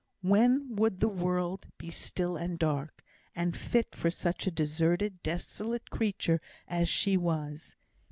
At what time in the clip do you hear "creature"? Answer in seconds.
5.91-6.41